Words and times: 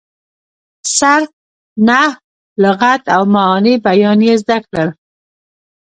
صرف، 0.97 1.31
نحو، 1.87 2.11
لغت 2.63 3.03
او 3.15 3.21
معاني 3.33 3.73
بیان 3.85 4.19
یې 4.27 4.35
زده 4.41 4.57
کړل. 4.67 4.89